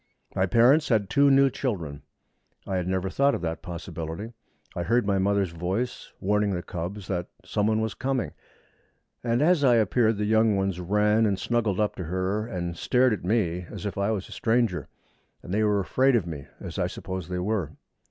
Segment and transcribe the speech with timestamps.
[0.35, 2.01] My parents had two new children.
[2.65, 4.33] I had never thought of that possibility.
[4.75, 8.31] I heard my mother's voice warning the cubs that someone was coming,
[9.23, 13.13] and as I appeared the young ones ran and snuggled up to her, and stared
[13.13, 14.87] at me as if I was a stranger
[15.43, 17.73] and they were afraid of me, as I suppose they were.